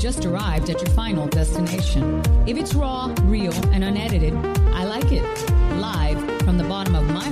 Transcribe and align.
just 0.00 0.24
arrived 0.24 0.70
at 0.70 0.80
your 0.80 0.90
final 0.94 1.26
destination. 1.28 2.22
If 2.46 2.56
it's 2.56 2.74
raw, 2.74 3.14
real, 3.22 3.52
and 3.70 3.84
unedited, 3.84 4.34
I 4.74 4.84
like 4.84 5.12
it. 5.12 5.22
Live 5.76 6.29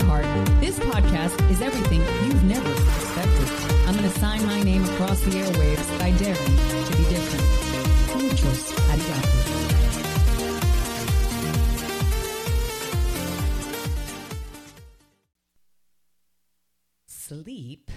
heart, 0.09 0.25
this 0.59 0.79
podcast 0.79 1.51
is 1.51 1.61
everything 1.61 2.01
you've 2.25 2.43
never 2.45 2.73
expected. 2.73 3.47
I'm 3.87 3.95
going 3.95 4.11
to 4.11 4.19
sign 4.19 4.45
my 4.47 4.63
name 4.63 4.83
across 4.83 5.21
the 5.21 5.33
airwaves 5.33 5.99
by 5.99 6.13
daring 6.13 6.57
to 6.87 6.97
be 6.97 7.05
different. 7.13 8.23
Muchos 8.23 8.73
arigato. 8.89 9.39
Sleep 17.07 17.91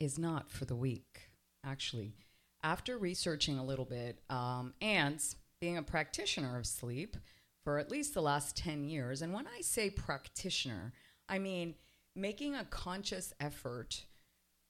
is 0.00 0.18
not 0.18 0.50
for 0.50 0.64
the 0.64 0.74
weak, 0.74 1.28
actually. 1.62 2.14
After 2.62 2.96
researching 2.96 3.58
a 3.58 3.64
little 3.64 3.84
bit 3.84 4.20
um, 4.30 4.72
and 4.80 5.22
being 5.60 5.76
a 5.76 5.82
practitioner 5.82 6.56
of 6.56 6.66
sleep 6.66 7.18
for 7.62 7.78
at 7.78 7.90
least 7.90 8.14
the 8.14 8.22
last 8.22 8.56
10 8.56 8.84
years, 8.84 9.20
and 9.20 9.34
when 9.34 9.46
I 9.46 9.60
say 9.60 9.90
practitioner, 9.90 10.94
I 11.28 11.38
mean 11.38 11.74
making 12.14 12.54
a 12.54 12.64
conscious 12.64 13.34
effort 13.40 14.04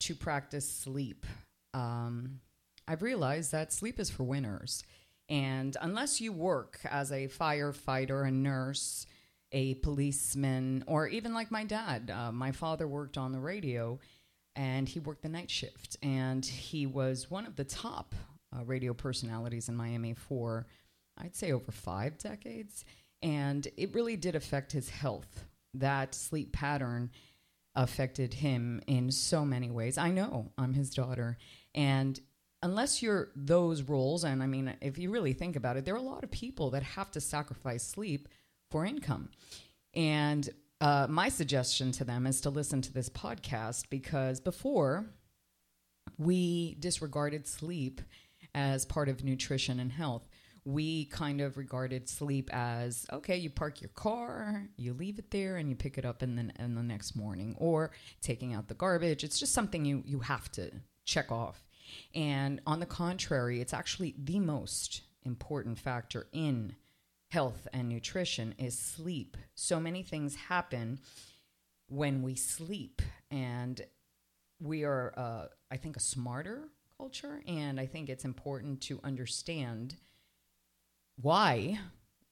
to 0.01 0.15
practice 0.15 0.69
sleep. 0.69 1.25
Um, 1.73 2.41
I've 2.87 3.01
realized 3.01 3.51
that 3.51 3.73
sleep 3.73 3.99
is 3.99 4.09
for 4.09 4.23
winners. 4.23 4.83
And 5.29 5.75
unless 5.81 6.21
you 6.21 6.31
work 6.31 6.79
as 6.89 7.11
a 7.11 7.27
firefighter, 7.27 8.27
a 8.27 8.31
nurse, 8.31 9.05
a 9.51 9.75
policeman, 9.75 10.83
or 10.87 11.07
even 11.07 11.33
like 11.33 11.51
my 11.51 11.63
dad, 11.63 12.11
uh, 12.11 12.31
my 12.31 12.51
father 12.51 12.87
worked 12.87 13.17
on 13.17 13.31
the 13.31 13.39
radio 13.39 13.99
and 14.55 14.87
he 14.87 14.99
worked 14.99 15.23
the 15.23 15.29
night 15.29 15.51
shift. 15.51 15.97
And 16.01 16.45
he 16.45 16.85
was 16.85 17.29
one 17.29 17.45
of 17.45 17.55
the 17.55 17.65
top 17.65 18.15
uh, 18.55 18.63
radio 18.63 18.93
personalities 18.93 19.67
in 19.69 19.75
Miami 19.75 20.13
for, 20.13 20.65
I'd 21.17 21.35
say, 21.35 21.51
over 21.51 21.71
five 21.71 22.17
decades. 22.17 22.85
And 23.21 23.67
it 23.77 23.93
really 23.93 24.15
did 24.15 24.35
affect 24.35 24.71
his 24.71 24.89
health. 24.89 25.45
That 25.79 26.15
sleep 26.15 26.53
pattern 26.53 27.11
affected 27.75 28.33
him 28.33 28.81
in 28.87 29.11
so 29.11 29.45
many 29.45 29.69
ways. 29.69 29.97
I 29.97 30.11
know 30.11 30.51
I'm 30.57 30.73
his 30.73 30.89
daughter. 30.89 31.37
And 31.75 32.19
unless 32.63 33.03
you're 33.03 33.29
those 33.35 33.83
roles, 33.83 34.23
and 34.23 34.41
I 34.41 34.47
mean, 34.47 34.75
if 34.81 34.97
you 34.97 35.11
really 35.11 35.33
think 35.33 35.55
about 35.55 35.77
it, 35.77 35.85
there 35.85 35.93
are 35.93 35.97
a 35.97 36.01
lot 36.01 36.23
of 36.23 36.31
people 36.31 36.71
that 36.71 36.83
have 36.83 37.11
to 37.11 37.21
sacrifice 37.21 37.83
sleep 37.83 38.27
for 38.71 38.85
income. 38.85 39.29
And 39.93 40.49
uh, 40.81 41.07
my 41.09 41.29
suggestion 41.29 41.91
to 41.93 42.03
them 42.03 42.27
is 42.27 42.41
to 42.41 42.49
listen 42.49 42.81
to 42.81 42.93
this 42.93 43.09
podcast 43.09 43.89
because 43.89 44.39
before 44.39 45.05
we 46.17 46.75
disregarded 46.79 47.47
sleep 47.47 48.01
as 48.55 48.85
part 48.85 49.09
of 49.09 49.23
nutrition 49.23 49.79
and 49.79 49.91
health. 49.91 50.27
We 50.67 51.05
kind 51.05 51.39
of 51.39 51.55
regarded 51.55 52.09
sleep 52.09 52.49
as 52.51 53.05
okay, 53.13 53.37
you 53.37 53.49
park 53.49 53.79
your 53.79 53.91
car, 53.91 54.67
you 54.75 54.91
leave 54.91 55.17
it 55.17 55.31
there, 55.31 55.55
and 55.55 55.69
you 55.69 55.77
pick 55.77 55.97
it 55.97 56.03
up 56.03 56.21
in 56.21 56.35
the, 56.35 56.51
in 56.61 56.75
the 56.75 56.83
next 56.83 57.15
morning, 57.15 57.55
or 57.57 57.91
taking 58.21 58.53
out 58.53 58.67
the 58.67 58.73
garbage. 58.73 59.23
It's 59.23 59.39
just 59.39 59.53
something 59.53 59.85
you, 59.85 60.03
you 60.05 60.19
have 60.19 60.51
to 60.51 60.69
check 61.05 61.31
off. 61.31 61.63
And 62.13 62.59
on 62.67 62.81
the 62.81 62.85
contrary, 62.85 63.61
it's 63.61 63.73
actually 63.73 64.13
the 64.21 64.41
most 64.41 65.03
important 65.23 65.79
factor 65.79 66.27
in 66.33 66.75
health 67.31 67.65
and 67.71 67.87
nutrition 67.87 68.53
is 68.57 68.77
sleep. 68.77 69.37
So 69.55 69.79
many 69.79 70.03
things 70.03 70.35
happen 70.35 70.99
when 71.87 72.21
we 72.23 72.35
sleep, 72.35 73.01
and 73.31 73.79
we 74.59 74.83
are, 74.83 75.13
uh, 75.15 75.45
I 75.71 75.77
think, 75.77 75.95
a 75.95 76.01
smarter 76.01 76.67
culture. 76.97 77.41
And 77.47 77.79
I 77.79 77.85
think 77.85 78.09
it's 78.09 78.25
important 78.25 78.81
to 78.81 78.99
understand 79.01 79.95
why 81.21 81.79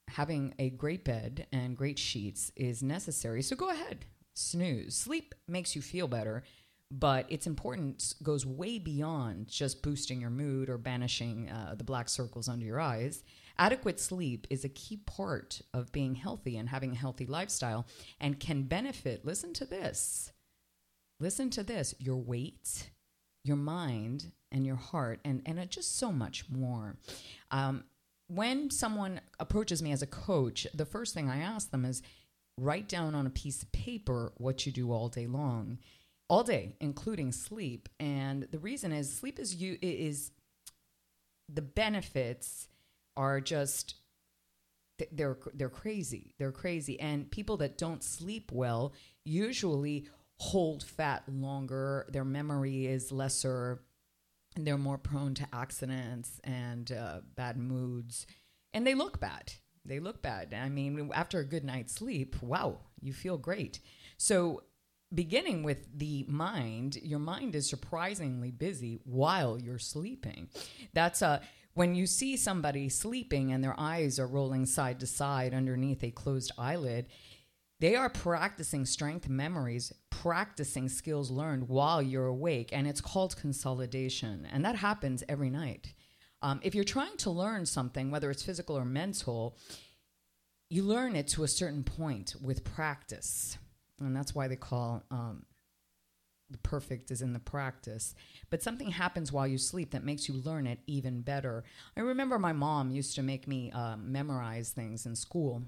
having 0.09 0.53
a 0.59 0.69
great 0.69 1.03
bed 1.03 1.47
and 1.51 1.75
great 1.77 1.99
sheets 1.99 2.51
is 2.55 2.83
necessary. 2.83 3.41
So 3.41 3.55
go 3.55 3.69
ahead, 3.69 4.05
snooze. 4.33 4.95
Sleep 4.95 5.33
makes 5.47 5.75
you 5.75 5.81
feel 5.81 6.07
better, 6.07 6.43
but 6.91 7.25
its 7.29 7.47
importance 7.47 8.13
goes 8.21 8.45
way 8.45 8.77
beyond 8.77 9.47
just 9.47 9.81
boosting 9.81 10.21
your 10.21 10.29
mood 10.29 10.69
or 10.69 10.77
banishing 10.77 11.49
uh, 11.49 11.75
the 11.77 11.83
black 11.83 12.07
circles 12.07 12.47
under 12.47 12.65
your 12.65 12.79
eyes. 12.79 13.23
Adequate 13.57 13.99
sleep 13.99 14.45
is 14.49 14.63
a 14.63 14.69
key 14.69 14.97
part 14.97 15.61
of 15.73 15.91
being 15.91 16.15
healthy 16.15 16.57
and 16.57 16.69
having 16.69 16.91
a 16.91 16.97
healthy 16.97 17.25
lifestyle 17.25 17.87
and 18.19 18.39
can 18.39 18.63
benefit, 18.63 19.25
listen 19.25 19.53
to 19.53 19.65
this, 19.65 20.31
listen 21.19 21.49
to 21.49 21.63
this, 21.63 21.95
your 21.97 22.17
weight, 22.17 22.91
your 23.43 23.57
mind, 23.57 24.31
and 24.51 24.65
your 24.65 24.75
heart, 24.75 25.19
and, 25.25 25.41
and 25.45 25.59
uh, 25.59 25.65
just 25.65 25.97
so 25.97 26.11
much 26.11 26.45
more. 26.49 26.97
Um, 27.51 27.85
when 28.27 28.69
someone 28.69 29.21
approaches 29.39 29.81
me 29.81 29.91
as 29.91 30.01
a 30.01 30.07
coach, 30.07 30.65
the 30.73 30.85
first 30.85 31.13
thing 31.13 31.29
I 31.29 31.39
ask 31.39 31.71
them 31.71 31.85
is 31.85 32.01
write 32.57 32.87
down 32.87 33.15
on 33.15 33.27
a 33.27 33.31
piece 33.31 33.61
of 33.61 33.71
paper 33.71 34.33
what 34.37 34.65
you 34.65 34.71
do 34.71 34.91
all 34.91 35.09
day 35.09 35.27
long, 35.27 35.79
all 36.29 36.43
day, 36.43 36.75
including 36.79 37.31
sleep. 37.31 37.89
And 37.99 38.47
the 38.51 38.59
reason 38.59 38.91
is 38.91 39.15
sleep 39.15 39.39
is 39.39 39.55
you 39.55 39.77
is 39.81 40.31
the 41.47 41.61
benefits 41.61 42.67
are 43.15 43.39
just 43.39 43.95
they're 45.11 45.37
they're 45.53 45.69
crazy. 45.69 46.33
They're 46.39 46.51
crazy, 46.51 46.99
and 46.99 47.29
people 47.29 47.57
that 47.57 47.77
don't 47.77 48.03
sleep 48.03 48.51
well 48.51 48.93
usually 49.25 50.07
hold 50.39 50.83
fat 50.83 51.23
longer. 51.27 52.07
Their 52.09 52.25
memory 52.25 52.87
is 52.87 53.11
lesser 53.11 53.81
they're 54.55 54.77
more 54.77 54.97
prone 54.97 55.33
to 55.35 55.47
accidents 55.53 56.39
and 56.43 56.91
uh, 56.91 57.21
bad 57.35 57.57
moods. 57.57 58.25
And 58.73 58.85
they 58.85 58.93
look 58.93 59.19
bad. 59.19 59.53
They 59.85 59.99
look 59.99 60.21
bad. 60.21 60.53
I 60.53 60.69
mean 60.69 61.11
after 61.13 61.39
a 61.39 61.45
good 61.45 61.63
night's 61.63 61.93
sleep 61.93 62.35
wow 62.41 62.79
you 62.99 63.13
feel 63.13 63.37
great. 63.37 63.79
So 64.17 64.63
beginning 65.13 65.63
with 65.63 65.87
the 65.97 66.25
mind 66.27 66.97
your 67.03 67.19
mind 67.19 67.55
is 67.55 67.69
surprisingly 67.69 68.51
busy 68.51 68.99
while 69.03 69.59
you're 69.59 69.79
sleeping. 69.79 70.49
That's 70.93 71.21
a 71.21 71.41
when 71.75 71.93
you 71.93 72.07
see 72.07 72.37
somebody 72.37 72.87
sleeping 72.89 73.51
and 73.51 73.63
their 73.63 73.77
eyes 73.77 74.17
are 74.17 74.27
rolling 74.27 74.65
side 74.65 74.99
to 75.01 75.07
side 75.07 75.53
underneath 75.53 76.03
a 76.03 76.11
closed 76.11 76.51
eyelid 76.57 77.07
they 77.79 77.95
are 77.95 78.09
practicing 78.09 78.85
strength 78.85 79.27
memories, 79.27 79.91
practicing 80.09 80.87
skills 80.87 81.29
learned 81.29 81.67
while 81.67 82.01
you're 82.01 82.27
awake, 82.27 82.69
and 82.71 82.87
it's 82.87 83.01
called 83.01 83.35
consolidation. 83.35 84.47
And 84.51 84.63
that 84.63 84.77
happens 84.77 85.23
every 85.27 85.49
night. 85.49 85.93
Um, 86.41 86.59
if 86.63 86.73
you're 86.73 86.83
trying 86.83 87.17
to 87.17 87.29
learn 87.29 87.65
something, 87.65 88.11
whether 88.11 88.31
it's 88.31 88.43
physical 88.43 88.77
or 88.77 88.85
mental, 88.85 89.57
you 90.69 90.83
learn 90.83 91.15
it 91.15 91.27
to 91.29 91.43
a 91.43 91.47
certain 91.47 91.83
point 91.83 92.35
with 92.41 92.63
practice. 92.63 93.57
And 93.99 94.15
that's 94.15 94.33
why 94.33 94.47
they 94.47 94.55
call 94.55 95.03
um, 95.11 95.45
the 96.49 96.57
perfect 96.59 97.11
is 97.11 97.21
in 97.21 97.33
the 97.33 97.39
practice. 97.39 98.15
But 98.49 98.63
something 98.63 98.91
happens 98.91 99.31
while 99.31 99.47
you 99.47 99.57
sleep 99.57 99.91
that 99.91 100.03
makes 100.03 100.29
you 100.29 100.35
learn 100.35 100.65
it 100.65 100.79
even 100.87 101.21
better. 101.21 101.63
I 101.97 102.01
remember 102.01 102.39
my 102.39 102.53
mom 102.53 102.91
used 102.91 103.15
to 103.15 103.23
make 103.23 103.47
me 103.47 103.71
uh, 103.71 103.97
memorize 103.97 104.69
things 104.69 105.05
in 105.05 105.15
school 105.15 105.63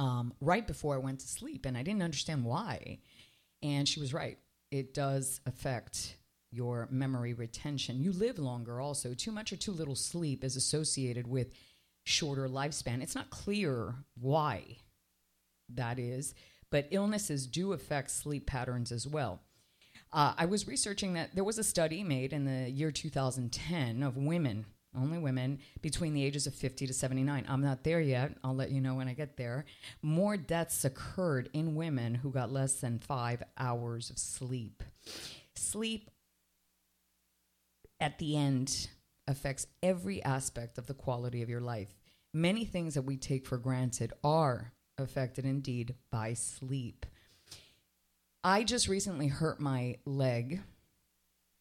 um, 0.00 0.32
right 0.40 0.66
before 0.66 0.94
I 0.94 0.98
went 0.98 1.20
to 1.20 1.28
sleep, 1.28 1.66
and 1.66 1.76
I 1.76 1.82
didn't 1.82 2.02
understand 2.02 2.42
why. 2.42 3.00
And 3.62 3.86
she 3.86 4.00
was 4.00 4.14
right. 4.14 4.38
It 4.70 4.94
does 4.94 5.42
affect 5.44 6.16
your 6.50 6.88
memory 6.90 7.34
retention. 7.34 8.00
You 8.00 8.12
live 8.12 8.38
longer 8.38 8.80
also. 8.80 9.12
Too 9.12 9.30
much 9.30 9.52
or 9.52 9.56
too 9.56 9.72
little 9.72 9.94
sleep 9.94 10.42
is 10.42 10.56
associated 10.56 11.26
with 11.26 11.52
shorter 12.04 12.48
lifespan. 12.48 13.02
It's 13.02 13.14
not 13.14 13.28
clear 13.28 13.94
why 14.18 14.78
that 15.68 15.98
is, 15.98 16.34
but 16.70 16.88
illnesses 16.90 17.46
do 17.46 17.74
affect 17.74 18.10
sleep 18.10 18.46
patterns 18.46 18.90
as 18.90 19.06
well. 19.06 19.42
Uh, 20.14 20.32
I 20.38 20.46
was 20.46 20.66
researching 20.66 21.12
that 21.12 21.34
there 21.34 21.44
was 21.44 21.58
a 21.58 21.62
study 21.62 22.02
made 22.02 22.32
in 22.32 22.46
the 22.46 22.70
year 22.70 22.90
2010 22.90 24.02
of 24.02 24.16
women 24.16 24.64
only 24.96 25.18
women 25.18 25.58
between 25.82 26.14
the 26.14 26.24
ages 26.24 26.46
of 26.46 26.54
50 26.54 26.86
to 26.86 26.92
79. 26.92 27.44
I'm 27.48 27.62
not 27.62 27.84
there 27.84 28.00
yet. 28.00 28.36
I'll 28.42 28.54
let 28.54 28.70
you 28.70 28.80
know 28.80 28.94
when 28.94 29.08
I 29.08 29.14
get 29.14 29.36
there. 29.36 29.64
More 30.02 30.36
deaths 30.36 30.84
occurred 30.84 31.48
in 31.52 31.74
women 31.74 32.16
who 32.16 32.30
got 32.30 32.52
less 32.52 32.74
than 32.80 32.98
five 32.98 33.42
hours 33.56 34.10
of 34.10 34.18
sleep. 34.18 34.82
Sleep 35.54 36.10
at 38.00 38.18
the 38.18 38.36
end 38.36 38.88
affects 39.28 39.66
every 39.82 40.22
aspect 40.22 40.78
of 40.78 40.86
the 40.86 40.94
quality 40.94 41.42
of 41.42 41.48
your 41.48 41.60
life. 41.60 41.94
Many 42.32 42.64
things 42.64 42.94
that 42.94 43.02
we 43.02 43.16
take 43.16 43.46
for 43.46 43.58
granted 43.58 44.12
are 44.24 44.72
affected 44.98 45.44
indeed 45.44 45.94
by 46.10 46.34
sleep. 46.34 47.06
I 48.42 48.64
just 48.64 48.88
recently 48.88 49.28
hurt 49.28 49.60
my 49.60 49.96
leg, 50.04 50.60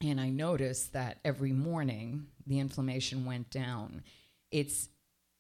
and 0.02 0.20
I 0.20 0.30
noticed 0.30 0.94
that 0.94 1.20
every 1.26 1.52
morning 1.52 2.28
the 2.50 2.60
inflammation 2.60 3.26
went 3.26 3.50
down. 3.50 4.04
It's, 4.52 4.90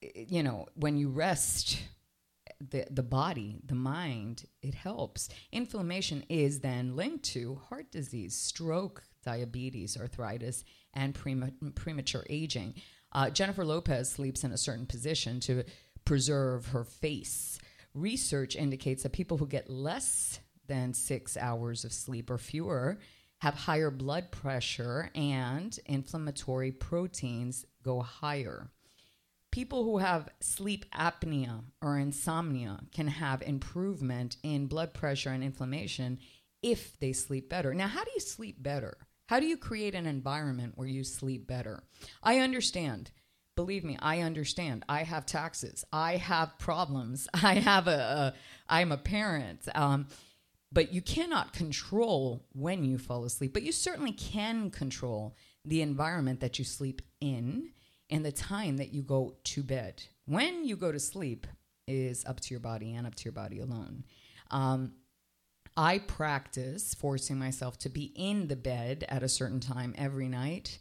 you 0.01 0.43
know, 0.43 0.67
when 0.75 0.95
you 0.95 1.09
rest 1.09 1.79
the, 2.61 2.85
the 2.89 3.03
body, 3.03 3.59
the 3.65 3.75
mind, 3.75 4.45
it 4.61 4.75
helps. 4.75 5.29
Inflammation 5.51 6.23
is 6.29 6.59
then 6.59 6.95
linked 6.95 7.25
to 7.25 7.55
heart 7.69 7.91
disease, 7.91 8.35
stroke, 8.35 9.03
diabetes, 9.23 9.97
arthritis, 9.97 10.63
and 10.93 11.17
premature 11.75 12.25
aging. 12.29 12.75
Uh, 13.11 13.29
Jennifer 13.29 13.65
Lopez 13.65 14.09
sleeps 14.09 14.43
in 14.43 14.51
a 14.51 14.57
certain 14.57 14.85
position 14.85 15.39
to 15.41 15.63
preserve 16.05 16.67
her 16.67 16.83
face. 16.83 17.59
Research 17.93 18.55
indicates 18.55 19.03
that 19.03 19.13
people 19.13 19.37
who 19.37 19.47
get 19.47 19.69
less 19.69 20.39
than 20.67 20.93
six 20.93 21.35
hours 21.35 21.83
of 21.83 21.91
sleep 21.91 22.29
or 22.29 22.37
fewer 22.37 22.99
have 23.39 23.55
higher 23.55 23.89
blood 23.89 24.31
pressure 24.31 25.09
and 25.15 25.77
inflammatory 25.85 26.71
proteins 26.71 27.65
go 27.83 28.01
higher. 28.01 28.69
People 29.51 29.83
who 29.83 29.97
have 29.97 30.29
sleep 30.41 30.85
apnea 30.93 31.63
or 31.81 31.97
insomnia 31.97 32.81
can 32.93 33.07
have 33.07 33.41
improvement 33.41 34.37
in 34.43 34.67
blood 34.67 34.93
pressure 34.93 35.31
and 35.31 35.43
inflammation 35.43 36.19
if 36.61 36.99
they 36.99 37.13
sleep 37.13 37.49
better. 37.49 37.73
Now, 37.73 37.87
how 37.87 38.03
do 38.03 38.11
you 38.13 38.19
sleep 38.19 38.61
better? 38.61 38.97
How 39.27 39.39
do 39.39 39.45
you 39.45 39.57
create 39.57 39.95
an 39.95 40.05
environment 40.05 40.73
where 40.75 40.87
you 40.87 41.03
sleep 41.03 41.47
better? 41.47 41.83
I 42.21 42.39
understand. 42.39 43.11
Believe 43.55 43.83
me, 43.83 43.97
I 44.01 44.21
understand. 44.21 44.85
I 44.87 45.03
have 45.03 45.25
taxes. 45.25 45.85
I 45.91 46.17
have 46.17 46.57
problems. 46.59 47.27
I 47.33 47.55
have 47.55 47.87
a. 47.87 47.91
a 47.91 48.33
I'm 48.67 48.91
a 48.91 48.97
parent. 48.97 49.67
Um, 49.73 50.07
but 50.71 50.93
you 50.93 51.01
cannot 51.01 51.53
control 51.53 52.45
when 52.53 52.83
you 52.83 52.97
fall 52.97 53.25
asleep. 53.25 53.53
But 53.53 53.63
you 53.63 53.71
certainly 53.71 54.11
can 54.11 54.69
control 54.69 55.35
the 55.65 55.81
environment 55.81 56.39
that 56.41 56.59
you 56.59 56.65
sleep 56.65 57.01
in 57.19 57.71
and 58.09 58.25
the 58.25 58.31
time 58.31 58.77
that 58.77 58.93
you 58.93 59.01
go 59.01 59.35
to 59.43 59.63
bed. 59.63 60.03
When 60.25 60.65
you 60.65 60.75
go 60.75 60.91
to 60.91 60.99
sleep 60.99 61.47
is 61.87 62.23
up 62.25 62.39
to 62.39 62.53
your 62.53 62.59
body 62.59 62.93
and 62.93 63.07
up 63.07 63.15
to 63.15 63.25
your 63.25 63.33
body 63.33 63.59
alone. 63.59 64.05
Um, 64.51 64.93
I 65.75 65.99
practice 65.99 66.93
forcing 66.93 67.39
myself 67.39 67.77
to 67.79 67.89
be 67.89 68.11
in 68.15 68.47
the 68.47 68.55
bed 68.55 69.05
at 69.09 69.23
a 69.23 69.29
certain 69.29 69.59
time 69.59 69.95
every 69.97 70.27
night. 70.27 70.79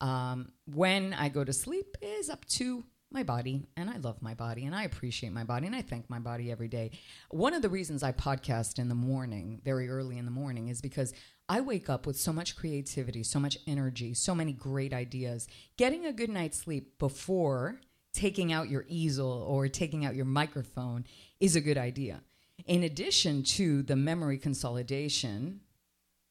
Um, 0.00 0.52
when 0.66 1.12
I 1.12 1.28
go 1.28 1.44
to 1.44 1.52
sleep 1.52 1.96
is 2.00 2.30
up 2.30 2.44
to 2.46 2.84
my 3.10 3.22
body, 3.22 3.66
and 3.76 3.88
I 3.88 3.96
love 3.96 4.20
my 4.20 4.34
body, 4.34 4.64
and 4.64 4.74
I 4.74 4.84
appreciate 4.84 5.32
my 5.32 5.44
body, 5.44 5.66
and 5.66 5.74
I 5.74 5.82
thank 5.82 6.08
my 6.10 6.18
body 6.18 6.50
every 6.50 6.68
day. 6.68 6.90
One 7.30 7.54
of 7.54 7.62
the 7.62 7.68
reasons 7.68 8.02
I 8.02 8.12
podcast 8.12 8.78
in 8.78 8.88
the 8.88 8.94
morning, 8.94 9.60
very 9.64 9.88
early 9.88 10.18
in 10.18 10.24
the 10.24 10.30
morning, 10.30 10.68
is 10.68 10.80
because 10.80 11.12
I 11.48 11.60
wake 11.60 11.88
up 11.88 12.06
with 12.06 12.18
so 12.18 12.32
much 12.32 12.56
creativity, 12.56 13.22
so 13.22 13.40
much 13.40 13.58
energy, 13.66 14.14
so 14.14 14.34
many 14.34 14.52
great 14.52 14.92
ideas. 14.92 15.48
Getting 15.76 16.04
a 16.04 16.12
good 16.12 16.30
night's 16.30 16.58
sleep 16.58 16.98
before 16.98 17.80
taking 18.12 18.52
out 18.52 18.68
your 18.68 18.84
easel 18.88 19.44
or 19.48 19.68
taking 19.68 20.04
out 20.04 20.14
your 20.14 20.24
microphone 20.24 21.04
is 21.40 21.56
a 21.56 21.60
good 21.60 21.78
idea 21.78 22.22
in 22.66 22.82
addition 22.82 23.42
to 23.42 23.82
the 23.82 23.96
memory 23.96 24.38
consolidation, 24.38 25.60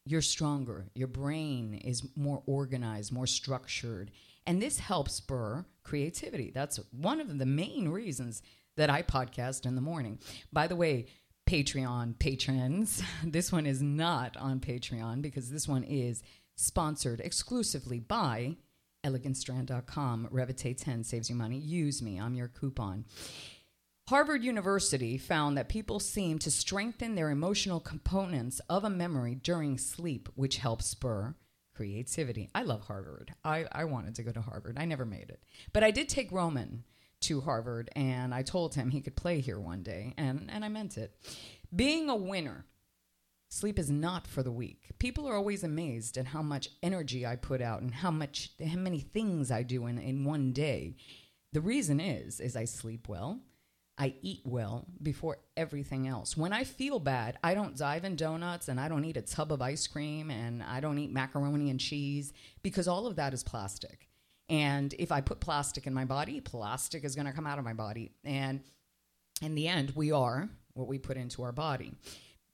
you're 0.04 0.22
stronger. 0.22 0.86
Your 0.94 1.08
brain 1.08 1.74
is 1.74 2.06
more 2.16 2.42
organized, 2.46 3.12
more 3.12 3.26
structured. 3.26 4.10
And 4.46 4.62
this 4.62 4.78
helps 4.78 5.14
spur 5.14 5.66
creativity. 5.88 6.50
That's 6.54 6.78
one 6.90 7.18
of 7.18 7.38
the 7.38 7.46
main 7.46 7.88
reasons 7.88 8.42
that 8.76 8.90
I 8.90 9.02
podcast 9.02 9.64
in 9.64 9.74
the 9.74 9.80
morning. 9.80 10.18
By 10.52 10.66
the 10.66 10.76
way, 10.76 11.06
Patreon 11.48 12.18
patrons, 12.18 13.02
this 13.24 13.50
one 13.50 13.64
is 13.64 13.80
not 13.80 14.36
on 14.36 14.60
Patreon 14.60 15.22
because 15.22 15.50
this 15.50 15.66
one 15.66 15.84
is 15.84 16.22
sponsored 16.56 17.20
exclusively 17.20 18.00
by 18.00 18.56
elegantstrand.com. 19.02 20.28
Revitate 20.30 20.76
10 20.76 21.04
saves 21.04 21.30
you 21.30 21.36
money. 21.36 21.56
Use 21.56 22.02
me. 22.02 22.20
I'm 22.20 22.34
your 22.34 22.48
coupon. 22.48 23.06
Harvard 24.10 24.44
University 24.44 25.16
found 25.16 25.56
that 25.56 25.70
people 25.70 26.00
seem 26.00 26.38
to 26.40 26.50
strengthen 26.50 27.14
their 27.14 27.30
emotional 27.30 27.80
components 27.80 28.60
of 28.68 28.84
a 28.84 28.90
memory 28.90 29.34
during 29.34 29.78
sleep, 29.78 30.28
which 30.34 30.58
helps 30.58 30.86
spur 30.86 31.34
creativity. 31.78 32.50
I 32.56 32.62
love 32.62 32.82
Harvard. 32.82 33.32
I, 33.44 33.64
I 33.70 33.84
wanted 33.84 34.16
to 34.16 34.24
go 34.24 34.32
to 34.32 34.40
Harvard. 34.40 34.78
I 34.80 34.84
never 34.84 35.04
made 35.04 35.30
it. 35.30 35.40
But 35.72 35.84
I 35.84 35.92
did 35.92 36.08
take 36.08 36.32
Roman 36.32 36.82
to 37.20 37.40
Harvard, 37.40 37.88
and 37.94 38.34
I 38.34 38.42
told 38.42 38.74
him 38.74 38.90
he 38.90 39.00
could 39.00 39.14
play 39.14 39.38
here 39.38 39.60
one 39.60 39.84
day, 39.84 40.12
and, 40.16 40.50
and 40.52 40.64
I 40.64 40.68
meant 40.68 40.98
it. 40.98 41.14
Being 41.74 42.10
a 42.10 42.16
winner, 42.16 42.66
sleep 43.48 43.78
is 43.78 43.92
not 43.92 44.26
for 44.26 44.42
the 44.42 44.50
weak. 44.50 44.90
People 44.98 45.28
are 45.28 45.36
always 45.36 45.62
amazed 45.62 46.18
at 46.18 46.26
how 46.26 46.42
much 46.42 46.68
energy 46.82 47.24
I 47.24 47.36
put 47.36 47.62
out 47.62 47.80
and 47.80 47.94
how 47.94 48.10
much 48.10 48.50
how 48.58 48.78
many 48.78 48.98
things 48.98 49.52
I 49.52 49.62
do 49.62 49.86
in, 49.86 49.98
in 49.98 50.24
one 50.24 50.50
day. 50.50 50.96
The 51.52 51.60
reason 51.60 52.00
is 52.00 52.40
is 52.40 52.56
I 52.56 52.64
sleep 52.64 53.08
well. 53.08 53.38
I 53.98 54.14
eat 54.22 54.42
well 54.44 54.86
before 55.02 55.38
everything 55.56 56.06
else. 56.06 56.36
When 56.36 56.52
I 56.52 56.62
feel 56.62 57.00
bad, 57.00 57.36
I 57.42 57.54
don't 57.54 57.76
dive 57.76 58.04
in 58.04 58.14
donuts 58.14 58.68
and 58.68 58.78
I 58.78 58.88
don't 58.88 59.04
eat 59.04 59.16
a 59.16 59.22
tub 59.22 59.52
of 59.52 59.60
ice 59.60 59.86
cream 59.88 60.30
and 60.30 60.62
I 60.62 60.78
don't 60.80 60.98
eat 60.98 61.10
macaroni 61.10 61.68
and 61.68 61.80
cheese 61.80 62.32
because 62.62 62.86
all 62.86 63.06
of 63.06 63.16
that 63.16 63.34
is 63.34 63.42
plastic. 63.42 64.08
And 64.48 64.94
if 64.98 65.10
I 65.10 65.20
put 65.20 65.40
plastic 65.40 65.86
in 65.86 65.92
my 65.92 66.04
body, 66.04 66.40
plastic 66.40 67.04
is 67.04 67.14
going 67.14 67.26
to 67.26 67.32
come 67.32 67.46
out 67.46 67.58
of 67.58 67.64
my 67.64 67.74
body. 67.74 68.12
And 68.24 68.60
in 69.42 69.54
the 69.54 69.68
end, 69.68 69.92
we 69.94 70.12
are 70.12 70.48
what 70.74 70.88
we 70.88 70.98
put 70.98 71.16
into 71.16 71.42
our 71.42 71.52
body. 71.52 71.92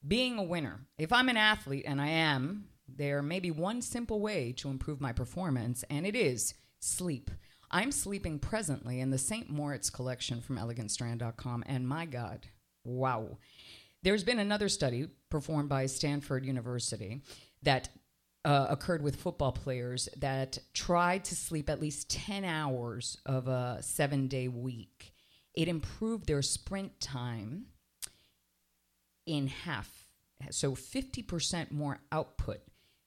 Being 0.06 0.38
a 0.38 0.42
winner, 0.42 0.80
if 0.98 1.12
I'm 1.12 1.28
an 1.28 1.36
athlete, 1.36 1.84
and 1.86 2.00
I 2.00 2.08
am, 2.08 2.68
there 2.88 3.22
may 3.22 3.40
be 3.40 3.50
one 3.50 3.80
simple 3.80 4.20
way 4.20 4.52
to 4.58 4.68
improve 4.68 5.00
my 5.00 5.12
performance, 5.12 5.84
and 5.88 6.06
it 6.06 6.14
is 6.14 6.54
sleep. 6.80 7.30
I'm 7.74 7.90
sleeping 7.90 8.38
presently 8.38 9.00
in 9.00 9.10
the 9.10 9.18
St. 9.18 9.50
Moritz 9.50 9.90
collection 9.90 10.40
from 10.40 10.58
elegantstrand.com, 10.58 11.64
and 11.66 11.88
my 11.88 12.06
God, 12.06 12.46
wow. 12.84 13.38
There's 14.04 14.22
been 14.22 14.38
another 14.38 14.68
study 14.68 15.08
performed 15.28 15.68
by 15.68 15.86
Stanford 15.86 16.46
University 16.46 17.22
that 17.64 17.88
uh, 18.44 18.68
occurred 18.70 19.02
with 19.02 19.16
football 19.16 19.50
players 19.50 20.08
that 20.18 20.56
tried 20.72 21.24
to 21.24 21.34
sleep 21.34 21.68
at 21.68 21.80
least 21.80 22.08
10 22.10 22.44
hours 22.44 23.18
of 23.26 23.48
a 23.48 23.78
seven 23.80 24.28
day 24.28 24.46
week. 24.46 25.12
It 25.52 25.66
improved 25.66 26.28
their 26.28 26.42
sprint 26.42 27.00
time 27.00 27.66
in 29.26 29.48
half. 29.48 29.90
So 30.50 30.76
50% 30.76 31.72
more 31.72 31.98
output 32.12 32.60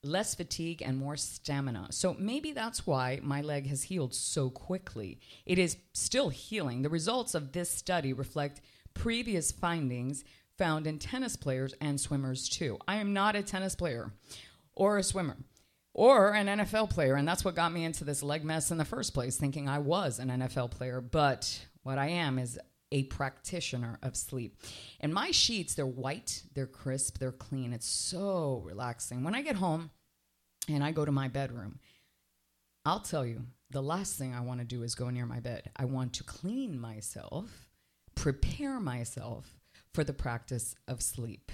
less 0.03 0.35
fatigue, 0.35 0.81
and 0.81 0.97
more 0.97 1.17
stamina. 1.17 1.87
So 1.91 2.15
maybe 2.19 2.51
that's 2.51 2.85
why 2.85 3.19
my 3.23 3.41
leg 3.41 3.67
has 3.67 3.83
healed 3.83 4.13
so 4.13 4.49
quickly. 4.49 5.19
It 5.45 5.57
is 5.59 5.77
still 5.93 6.29
healing. 6.29 6.81
The 6.81 6.89
results 6.89 7.35
of 7.35 7.51
this 7.51 7.69
study 7.69 8.13
reflect 8.13 8.61
previous 8.93 9.51
findings 9.51 10.23
found 10.57 10.87
in 10.87 10.99
tennis 10.99 11.35
players 11.35 11.73
and 11.81 11.99
swimmers 11.99 12.49
too. 12.49 12.77
I 12.87 12.97
am 12.97 13.13
not 13.13 13.35
a 13.35 13.43
tennis 13.43 13.75
player 13.75 14.11
or 14.73 14.97
a 14.97 15.03
swimmer 15.03 15.37
or 15.93 16.33
an 16.33 16.47
NFL 16.47 16.89
player, 16.91 17.15
and 17.15 17.27
that's 17.27 17.43
what 17.43 17.55
got 17.55 17.73
me 17.73 17.83
into 17.83 18.03
this 18.03 18.21
leg 18.23 18.43
mess 18.43 18.71
in 18.71 18.77
the 18.77 18.85
first 18.85 19.13
place, 19.13 19.37
thinking 19.37 19.67
I 19.67 19.79
was 19.79 20.19
an 20.19 20.29
NFL 20.29 20.71
player. 20.71 21.01
But 21.01 21.65
what 21.83 21.97
I 21.97 22.09
am 22.09 22.37
is 22.37 22.59
a 22.91 23.03
practitioner 23.03 23.99
of 24.01 24.15
sleep. 24.15 24.61
And 24.99 25.13
my 25.13 25.31
sheets, 25.31 25.75
they're 25.75 25.85
white, 25.85 26.43
they're 26.53 26.67
crisp, 26.67 27.17
they're 27.17 27.31
clean. 27.31 27.73
It's 27.73 27.87
so 27.87 28.61
relaxing. 28.65 29.23
When 29.23 29.35
I 29.35 29.41
get 29.41 29.57
home 29.57 29.91
and 30.69 30.83
I 30.83 30.91
go 30.91 31.05
to 31.05 31.11
my 31.11 31.27
bedroom, 31.27 31.79
I'll 32.85 33.01
tell 33.01 33.25
you, 33.25 33.43
the 33.69 33.83
last 33.83 34.17
thing 34.17 34.33
I 34.33 34.39
want 34.39 34.61
to 34.61 34.65
do 34.65 34.83
is 34.83 34.95
go 34.95 35.09
near 35.09 35.25
my 35.25 35.41
bed. 35.41 35.69
I 35.75 35.85
want 35.85 36.13
to 36.13 36.23
clean 36.23 36.79
myself, 36.79 37.67
prepare 38.15 38.79
myself 38.79 39.59
for 39.93 40.05
the 40.05 40.13
practice 40.13 40.75
of 40.87 41.01
sleep. 41.01 41.51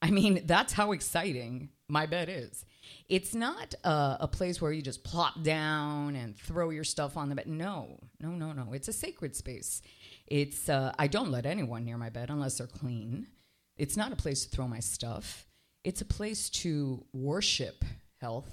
I 0.00 0.10
mean, 0.10 0.42
that's 0.46 0.72
how 0.72 0.92
exciting 0.92 1.68
my 1.88 2.06
bed 2.06 2.28
is. 2.30 2.64
It's 3.08 3.34
not 3.34 3.74
a, 3.84 4.18
a, 4.20 4.28
place 4.28 4.60
where 4.60 4.72
you 4.72 4.82
just 4.82 5.04
plop 5.04 5.42
down 5.42 6.16
and 6.16 6.36
throw 6.36 6.70
your 6.70 6.84
stuff 6.84 7.16
on 7.16 7.28
the 7.28 7.34
bed. 7.34 7.46
No, 7.46 7.98
no, 8.20 8.30
no, 8.30 8.52
no. 8.52 8.72
It's 8.72 8.88
a 8.88 8.92
sacred 8.92 9.36
space. 9.36 9.82
It's 10.26 10.68
uh, 10.68 10.92
I 10.98 11.06
don't 11.06 11.30
let 11.30 11.46
anyone 11.46 11.84
near 11.84 11.98
my 11.98 12.10
bed 12.10 12.30
unless 12.30 12.58
they're 12.58 12.66
clean. 12.66 13.26
It's 13.76 13.96
not 13.96 14.12
a 14.12 14.16
place 14.16 14.44
to 14.44 14.50
throw 14.50 14.66
my 14.66 14.80
stuff. 14.80 15.46
It's 15.82 16.00
a 16.00 16.06
place 16.06 16.48
to 16.50 17.04
worship 17.12 17.84
health. 18.20 18.50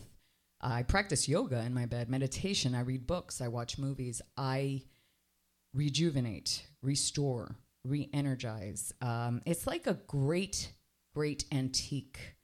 I 0.59 0.83
practice 0.83 1.27
yoga 1.27 1.61
in 1.61 1.73
my 1.73 1.85
bed, 1.85 2.09
meditation. 2.09 2.75
I 2.75 2.81
read 2.81 3.07
books. 3.07 3.41
I 3.41 3.47
watch 3.47 3.77
movies. 3.77 4.21
I 4.37 4.83
rejuvenate, 5.73 6.63
restore, 6.81 7.55
re-energize. 7.85 8.93
Um, 9.01 9.41
it's 9.45 9.65
like 9.65 9.87
a 9.87 9.93
great, 10.07 10.73
great 11.15 11.45
antique 11.51 12.35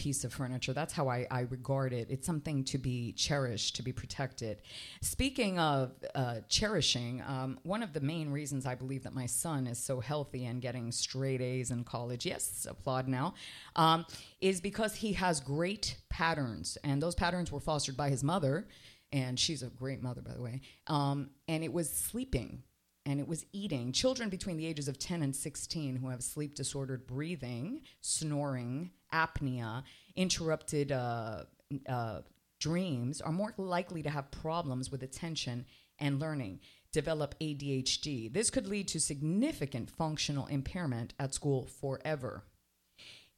piece 0.00 0.24
of 0.24 0.32
furniture. 0.32 0.72
That's 0.72 0.94
how 0.94 1.08
I, 1.08 1.26
I 1.30 1.40
regard 1.40 1.92
it. 1.92 2.06
It's 2.08 2.26
something 2.26 2.64
to 2.64 2.78
be 2.78 3.12
cherished, 3.12 3.76
to 3.76 3.82
be 3.82 3.92
protected. 3.92 4.62
Speaking 5.02 5.58
of 5.58 5.92
uh, 6.14 6.36
cherishing, 6.48 7.22
um, 7.28 7.58
one 7.64 7.82
of 7.82 7.92
the 7.92 8.00
main 8.00 8.30
reasons 8.30 8.64
I 8.64 8.74
believe 8.74 9.02
that 9.02 9.14
my 9.14 9.26
son 9.26 9.66
is 9.66 9.78
so 9.78 10.00
healthy 10.00 10.46
and 10.46 10.62
getting 10.62 10.90
straight 10.90 11.42
A's 11.42 11.70
in 11.70 11.84
college, 11.84 12.24
yes, 12.24 12.66
applaud 12.68 13.08
now, 13.08 13.34
um, 13.76 14.06
is 14.40 14.62
because 14.62 14.94
he 14.94 15.12
has 15.12 15.38
great 15.38 15.96
patterns. 16.08 16.78
And 16.82 17.02
those 17.02 17.14
patterns 17.14 17.52
were 17.52 17.60
fostered 17.60 17.98
by 17.98 18.08
his 18.08 18.24
mother. 18.24 18.68
And 19.12 19.38
she's 19.38 19.62
a 19.62 19.68
great 19.68 20.02
mother, 20.02 20.22
by 20.22 20.32
the 20.32 20.42
way. 20.42 20.62
Um, 20.86 21.28
and 21.46 21.62
it 21.62 21.74
was 21.74 21.90
sleeping 21.90 22.62
and 23.06 23.20
it 23.20 23.28
was 23.28 23.46
eating. 23.52 23.92
Children 23.92 24.28
between 24.28 24.56
the 24.56 24.66
ages 24.66 24.88
of 24.88 24.98
10 24.98 25.22
and 25.22 25.34
16 25.34 25.96
who 25.96 26.08
have 26.08 26.22
sleep 26.22 26.54
disordered 26.54 27.06
breathing, 27.06 27.82
snoring, 28.00 28.90
apnea, 29.12 29.82
interrupted 30.16 30.92
uh, 30.92 31.44
uh, 31.88 32.20
dreams 32.58 33.20
are 33.20 33.32
more 33.32 33.54
likely 33.56 34.02
to 34.02 34.10
have 34.10 34.30
problems 34.30 34.90
with 34.90 35.02
attention 35.02 35.64
and 35.98 36.20
learning, 36.20 36.60
develop 36.92 37.34
ADHD. 37.40 38.32
This 38.32 38.50
could 38.50 38.66
lead 38.66 38.88
to 38.88 39.00
significant 39.00 39.90
functional 39.90 40.46
impairment 40.46 41.14
at 41.18 41.34
school 41.34 41.66
forever. 41.80 42.44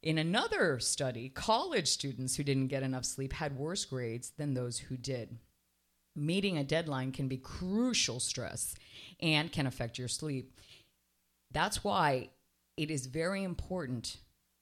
In 0.01 0.17
another 0.17 0.79
study, 0.79 1.29
college 1.29 1.87
students 1.87 2.35
who 2.35 2.43
didn't 2.43 2.67
get 2.67 2.83
enough 2.83 3.05
sleep 3.05 3.31
had 3.33 3.57
worse 3.57 3.85
grades 3.85 4.31
than 4.37 4.53
those 4.53 4.77
who 4.77 4.97
did. 4.97 5.37
Meeting 6.15 6.57
a 6.57 6.63
deadline 6.63 7.11
can 7.11 7.27
be 7.27 7.37
crucial 7.37 8.19
stress 8.19 8.75
and 9.19 9.51
can 9.51 9.65
affect 9.65 9.97
your 9.97 10.07
sleep. 10.07 10.59
That's 11.51 11.83
why 11.83 12.29
it 12.77 12.91
is 12.91 13.05
very 13.07 13.43
important 13.43 14.17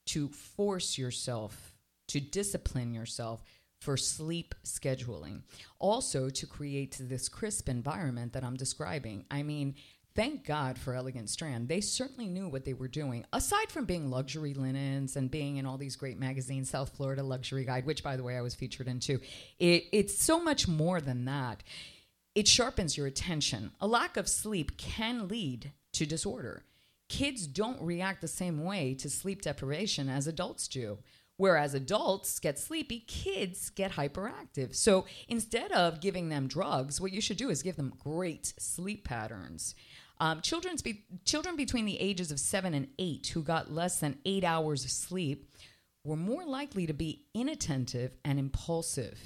to 0.08 0.28
force 0.30 0.98
yourself, 0.98 1.74
to 2.08 2.20
discipline 2.20 2.94
yourself 2.94 3.44
for 3.80 3.98
sleep 3.98 4.54
scheduling. 4.64 5.42
Also, 5.80 6.30
to 6.30 6.46
create 6.46 6.98
this 7.00 7.28
crisp 7.28 7.68
environment 7.68 8.34
that 8.34 8.44
I'm 8.44 8.56
describing. 8.56 9.26
I 9.32 9.44
mean, 9.44 9.76
thank 10.16 10.46
God 10.46 10.78
for 10.78 10.94
Elegant 10.94 11.30
Strand. 11.30 11.68
They 11.68 11.82
certainly 11.82 12.28
knew 12.28 12.48
what 12.48 12.66
they 12.66 12.74
were 12.74 12.88
doing. 12.88 13.26
Aside 13.34 13.72
from 13.72 13.86
being 13.86 14.10
luxury 14.10 14.54
linens 14.54 15.16
and 15.16 15.32
being 15.32 15.58
in 15.58 15.66
all 15.66 15.78
these 15.78 15.96
great 15.96 16.20
magazines, 16.20 16.70
South 16.70 16.96
Florida 16.96 17.24
Luxury 17.24 17.66
Guide, 17.66 17.86
which 17.86 18.04
by 18.04 18.16
the 18.18 18.24
way 18.24 18.38
I 18.38 18.42
was 18.42 18.56
featured 18.56 18.88
in 18.88 19.00
too, 19.00 19.20
it, 19.60 19.86
it's 19.92 20.22
so 20.22 20.42
much 20.42 20.68
more 20.68 21.02
than 21.02 21.26
that. 21.26 21.64
It 22.36 22.48
sharpens 22.48 22.98
your 22.98 23.08
attention. 23.08 23.72
A 23.82 23.88
lack 23.88 24.18
of 24.18 24.28
sleep 24.28 24.78
can 24.78 25.28
lead 25.28 25.72
to 25.94 26.06
disorder. 26.06 26.64
Kids 27.10 27.46
don't 27.46 27.82
react 27.82 28.22
the 28.22 28.28
same 28.28 28.64
way 28.64 28.94
to 28.96 29.10
sleep 29.10 29.42
deprivation 29.42 30.08
as 30.08 30.28
adults 30.28 30.70
do. 30.70 31.00
Whereas 31.42 31.74
adults 31.74 32.40
get 32.40 32.60
sleepy, 32.60 33.00
kids 33.00 33.72
get 33.72 33.94
hyperactive. 33.94 34.76
So 34.76 35.06
instead 35.28 35.72
of 35.72 36.00
giving 36.00 36.30
them 36.30 36.48
drugs, 36.48 37.02
what 37.02 37.12
you 37.12 37.20
should 37.20 37.38
do 37.38 37.50
is 37.50 37.64
give 37.64 37.78
them 37.78 37.94
great 37.98 38.54
sleep 38.60 39.06
patterns. 39.06 39.74
Um, 40.20 40.42
children's 40.42 40.84
be- 40.84 41.04
children 41.26 41.56
between 41.56 41.86
the 41.86 42.00
ages 42.00 42.32
of 42.32 42.40
seven 42.40 42.76
and 42.76 42.90
eight 43.00 43.26
who 43.34 43.42
got 43.42 43.72
less 43.72 44.00
than 44.00 44.20
eight 44.24 44.44
hours 44.44 44.86
of 44.86 44.92
sleep 44.92 45.52
were 46.06 46.16
more 46.16 46.46
likely 46.46 46.86
to 46.86 46.94
be 46.94 47.26
inattentive 47.34 48.12
and 48.24 48.38
impulsive 48.38 49.18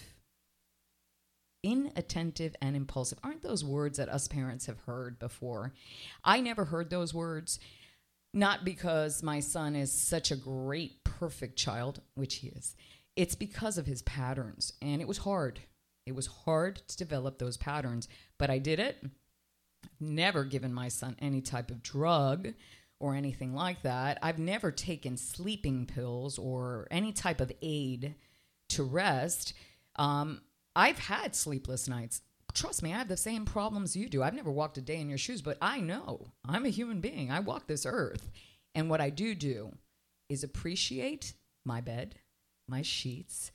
inattentive 1.64 2.56
and 2.62 2.76
impulsive. 2.76 3.18
Aren't 3.24 3.42
those 3.42 3.66
words 3.66 3.98
that 3.98 4.08
us 4.08 4.28
parents 4.30 4.68
have 4.68 4.78
heard 4.86 5.20
before? 5.20 5.74
I 6.24 6.40
never 6.40 6.64
heard 6.64 6.92
those 6.92 7.12
words, 7.14 7.60
not 8.36 8.66
because 8.66 9.24
my 9.24 9.40
son 9.40 9.76
is 9.76 9.92
such 9.92 10.30
a 10.30 10.36
great, 10.36 11.04
perfect 11.06 11.56
child, 11.56 12.02
which 12.16 12.36
he 12.36 12.50
is. 12.50 12.76
It's 13.16 13.34
because 13.34 13.78
of 13.78 13.86
his 13.86 14.02
patterns. 14.02 14.74
And 14.82 15.02
it 15.02 15.08
was 15.08 15.20
hard. 15.20 15.62
It 16.06 16.14
was 16.14 16.28
hard 16.28 16.76
to 16.88 16.98
develop 16.98 17.40
those 17.40 17.56
patterns, 17.56 18.10
but 18.38 18.50
I 18.50 18.60
did 18.60 18.80
it. 18.80 19.04
Never 20.02 20.44
given 20.44 20.74
my 20.74 20.90
son 20.90 21.16
any 21.20 21.42
type 21.42 21.72
of 21.72 21.82
drug 21.82 22.50
or 23.00 23.16
anything 23.16 23.54
like 23.56 23.82
that. 23.84 24.20
I've 24.22 24.40
never 24.40 24.70
taken 24.70 25.16
sleeping 25.16 25.86
pills 25.86 26.38
or 26.38 26.88
any 26.92 27.14
type 27.14 27.40
of 27.40 27.54
aid 27.62 28.16
to 28.70 28.84
rest. 28.84 29.54
Um, 29.96 30.42
I've 30.76 31.00
had 31.00 31.36
sleepless 31.36 31.88
nights. 31.88 32.22
Trust 32.56 32.82
me, 32.82 32.94
I 32.94 32.98
have 32.98 33.10
the 33.10 33.18
same 33.18 33.44
problems 33.44 33.98
you 33.98 34.08
do. 34.08 34.24
I've 34.24 34.34
never 34.34 34.52
walked 34.52 34.78
a 34.78 34.82
day 34.82 35.02
in 35.02 35.10
your 35.10 35.18
shoes, 35.18 35.42
but 35.42 35.58
I 35.62 35.82
know 35.82 36.28
I'm 36.48 36.66
a 36.66 36.70
human 36.70 37.02
being. 37.02 37.30
I 37.30 37.42
walk 37.42 37.68
this 37.68 37.86
earth. 37.86 38.32
And 38.74 38.90
what 38.90 39.02
I 39.02 39.10
do 39.10 39.36
do 39.36 39.74
is 40.30 40.42
appreciate 40.42 41.34
my 41.66 41.82
bed, 41.82 42.16
my 42.70 42.82
sheets, 42.82 43.52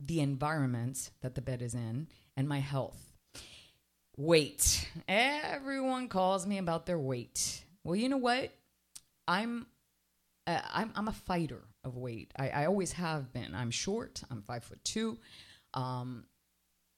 the 0.00 0.20
environment 0.20 1.10
that 1.22 1.36
the 1.36 1.40
bed 1.40 1.62
is 1.62 1.74
in, 1.74 2.08
and 2.36 2.48
my 2.48 2.58
health. 2.58 3.12
Weight. 4.16 4.90
Everyone 5.06 6.08
calls 6.08 6.44
me 6.44 6.58
about 6.58 6.86
their 6.86 6.98
weight. 6.98 7.64
Well, 7.84 7.96
you 7.96 8.08
know 8.08 8.16
what? 8.16 8.52
I'm 9.28 9.66
uh, 10.46 10.60
I'm, 10.72 10.90
I'm 10.96 11.08
a 11.08 11.12
fighter 11.12 11.62
of 11.84 11.96
weight. 11.96 12.32
I, 12.36 12.48
I 12.50 12.66
always 12.66 12.92
have 12.92 13.32
been. 13.32 13.54
I'm 13.54 13.70
short. 13.70 14.22
I'm 14.30 14.42
five 14.42 14.64
foot 14.64 14.82
two. 14.84 15.18
Um, 15.72 16.24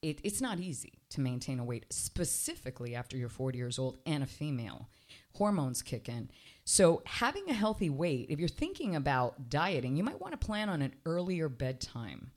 it, 0.00 0.20
it's 0.24 0.40
not 0.40 0.58
easy 0.58 1.01
to 1.12 1.20
maintain 1.20 1.58
a 1.58 1.64
weight, 1.64 1.86
specifically 1.90 2.94
after 2.94 3.16
you're 3.16 3.28
40 3.28 3.58
years 3.58 3.78
old 3.78 3.98
and 4.06 4.22
a 4.22 4.26
female. 4.26 4.88
Hormones 5.34 5.82
kick 5.82 6.08
in. 6.08 6.30
So, 6.64 7.02
having 7.06 7.48
a 7.48 7.54
healthy 7.54 7.90
weight, 7.90 8.26
if 8.30 8.38
you're 8.38 8.48
thinking 8.48 8.94
about 8.94 9.48
dieting, 9.48 9.96
you 9.96 10.04
might 10.04 10.20
want 10.20 10.32
to 10.38 10.46
plan 10.46 10.68
on 10.68 10.82
an 10.82 10.94
earlier 11.06 11.48
bedtime. 11.48 12.30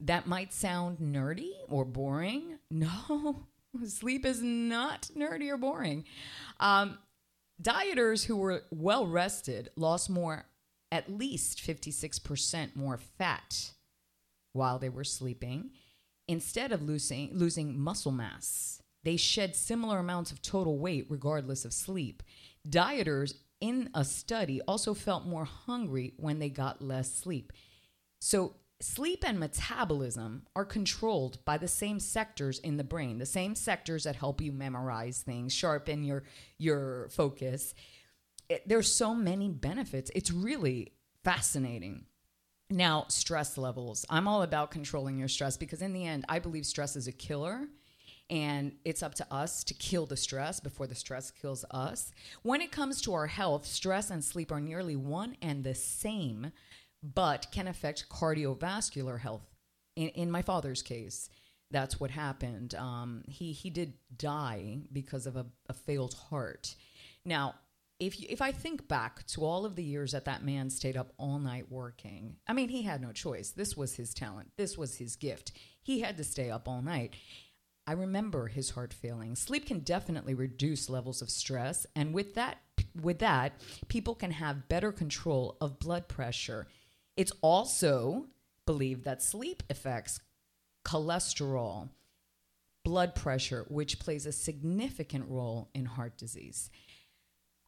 That 0.00 0.26
might 0.26 0.52
sound 0.52 0.98
nerdy 0.98 1.52
or 1.68 1.84
boring. 1.84 2.58
No, 2.70 3.46
sleep 3.86 4.24
is 4.24 4.40
not 4.42 5.10
nerdy 5.16 5.50
or 5.50 5.56
boring. 5.56 6.04
Um, 6.60 6.98
dieters 7.60 8.24
who 8.24 8.36
were 8.36 8.62
well 8.70 9.06
rested 9.06 9.68
lost 9.76 10.08
more, 10.08 10.46
at 10.90 11.10
least 11.10 11.60
56% 11.60 12.76
more 12.76 12.96
fat 12.96 13.72
while 14.52 14.78
they 14.78 14.88
were 14.88 15.04
sleeping 15.04 15.70
instead 16.28 16.70
of 16.70 16.82
losing, 16.82 17.30
losing 17.32 17.78
muscle 17.78 18.12
mass. 18.12 18.80
They 19.02 19.16
shed 19.16 19.56
similar 19.56 19.98
amounts 19.98 20.30
of 20.30 20.42
total 20.42 20.78
weight 20.78 21.06
regardless 21.08 21.64
of 21.64 21.72
sleep. 21.72 22.22
Dieters 22.68 23.34
in 23.60 23.90
a 23.94 24.04
study 24.04 24.60
also 24.62 24.94
felt 24.94 25.26
more 25.26 25.44
hungry 25.44 26.12
when 26.16 26.38
they 26.38 26.50
got 26.50 26.82
less 26.82 27.12
sleep. 27.12 27.52
So, 28.20 28.56
sleep 28.80 29.24
and 29.26 29.40
metabolism 29.40 30.42
are 30.54 30.64
controlled 30.64 31.44
by 31.44 31.58
the 31.58 31.66
same 31.66 31.98
sectors 31.98 32.58
in 32.60 32.76
the 32.76 32.84
brain, 32.84 33.18
the 33.18 33.26
same 33.26 33.54
sectors 33.54 34.04
that 34.04 34.16
help 34.16 34.40
you 34.40 34.52
memorize 34.52 35.22
things, 35.22 35.52
sharpen 35.52 36.04
your 36.04 36.24
your 36.58 37.08
focus. 37.10 37.74
It, 38.48 38.68
there's 38.68 38.92
so 38.92 39.14
many 39.14 39.48
benefits. 39.48 40.10
It's 40.14 40.30
really 40.30 40.92
fascinating. 41.24 42.06
Now, 42.70 43.06
stress 43.08 43.56
levels. 43.56 44.04
I'm 44.10 44.28
all 44.28 44.42
about 44.42 44.70
controlling 44.70 45.18
your 45.18 45.28
stress 45.28 45.56
because, 45.56 45.80
in 45.80 45.94
the 45.94 46.06
end, 46.06 46.24
I 46.28 46.38
believe 46.38 46.66
stress 46.66 46.96
is 46.96 47.06
a 47.06 47.12
killer 47.12 47.68
and 48.30 48.72
it's 48.84 49.02
up 49.02 49.14
to 49.14 49.26
us 49.32 49.64
to 49.64 49.74
kill 49.74 50.04
the 50.04 50.16
stress 50.16 50.60
before 50.60 50.86
the 50.86 50.94
stress 50.94 51.30
kills 51.30 51.64
us. 51.70 52.12
When 52.42 52.60
it 52.60 52.70
comes 52.70 53.00
to 53.02 53.14
our 53.14 53.26
health, 53.26 53.64
stress 53.64 54.10
and 54.10 54.22
sleep 54.22 54.52
are 54.52 54.60
nearly 54.60 54.96
one 54.96 55.36
and 55.40 55.64
the 55.64 55.74
same, 55.74 56.52
but 57.02 57.46
can 57.52 57.66
affect 57.66 58.10
cardiovascular 58.10 59.20
health. 59.20 59.46
In, 59.96 60.08
in 60.10 60.30
my 60.30 60.42
father's 60.42 60.82
case, 60.82 61.30
that's 61.70 61.98
what 61.98 62.10
happened. 62.10 62.74
Um, 62.74 63.22
he, 63.26 63.52
he 63.52 63.70
did 63.70 63.94
die 64.16 64.80
because 64.92 65.26
of 65.26 65.36
a, 65.36 65.46
a 65.68 65.72
failed 65.72 66.14
heart. 66.14 66.74
Now, 67.24 67.54
if 67.98 68.20
you, 68.20 68.26
if 68.30 68.40
I 68.40 68.52
think 68.52 68.86
back 68.86 69.26
to 69.28 69.44
all 69.44 69.66
of 69.66 69.74
the 69.74 69.82
years 69.82 70.12
that 70.12 70.24
that 70.26 70.44
man 70.44 70.70
stayed 70.70 70.96
up 70.96 71.12
all 71.18 71.38
night 71.38 71.70
working, 71.70 72.36
I 72.46 72.52
mean, 72.52 72.68
he 72.68 72.82
had 72.82 73.02
no 73.02 73.12
choice. 73.12 73.50
This 73.50 73.76
was 73.76 73.96
his 73.96 74.14
talent. 74.14 74.52
This 74.56 74.78
was 74.78 74.96
his 74.96 75.16
gift. 75.16 75.52
He 75.82 76.00
had 76.00 76.16
to 76.18 76.24
stay 76.24 76.50
up 76.50 76.68
all 76.68 76.82
night. 76.82 77.14
I 77.86 77.92
remember 77.92 78.48
his 78.48 78.70
heart 78.70 78.92
failing. 78.92 79.34
Sleep 79.34 79.66
can 79.66 79.80
definitely 79.80 80.34
reduce 80.34 80.90
levels 80.90 81.22
of 81.22 81.30
stress, 81.30 81.86
and 81.96 82.12
with 82.12 82.34
that, 82.34 82.58
with 83.00 83.18
that, 83.20 83.54
people 83.88 84.14
can 84.14 84.30
have 84.30 84.68
better 84.68 84.92
control 84.92 85.56
of 85.60 85.78
blood 85.78 86.06
pressure. 86.06 86.66
It's 87.16 87.32
also 87.40 88.26
believed 88.66 89.04
that 89.04 89.22
sleep 89.22 89.62
affects 89.70 90.20
cholesterol, 90.84 91.88
blood 92.84 93.14
pressure, 93.14 93.64
which 93.68 93.98
plays 93.98 94.26
a 94.26 94.32
significant 94.32 95.24
role 95.28 95.70
in 95.74 95.86
heart 95.86 96.18
disease. 96.18 96.70